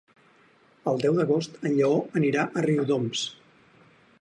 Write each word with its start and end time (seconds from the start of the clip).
El 0.91 1.01
deu 1.03 1.19
d'agost 1.19 1.59
en 1.69 1.75
Lleó 1.81 1.99
anirà 2.23 2.47
a 2.61 2.65
Riudoms. 2.69 3.25